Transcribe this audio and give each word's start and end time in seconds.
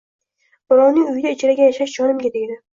Birovning 0.73 1.13
uyida 1.13 1.35
ijarada 1.37 1.69
yashash 1.71 1.97
jonimga 2.01 2.37
tegdi 2.37 2.63